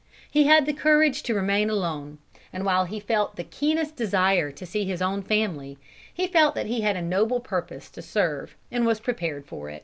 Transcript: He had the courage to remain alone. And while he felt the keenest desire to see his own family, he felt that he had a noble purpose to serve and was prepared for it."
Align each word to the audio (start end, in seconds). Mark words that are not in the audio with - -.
He 0.31 0.45
had 0.45 0.65
the 0.65 0.73
courage 0.73 1.21
to 1.21 1.35
remain 1.35 1.69
alone. 1.69 2.17
And 2.51 2.65
while 2.65 2.85
he 2.85 2.99
felt 2.99 3.35
the 3.35 3.43
keenest 3.43 3.95
desire 3.95 4.51
to 4.51 4.65
see 4.65 4.83
his 4.83 4.99
own 4.99 5.21
family, 5.21 5.77
he 6.11 6.25
felt 6.25 6.55
that 6.55 6.65
he 6.65 6.81
had 6.81 6.95
a 6.97 7.03
noble 7.03 7.39
purpose 7.39 7.87
to 7.91 8.01
serve 8.01 8.55
and 8.71 8.83
was 8.87 8.99
prepared 8.99 9.45
for 9.45 9.69
it." 9.69 9.79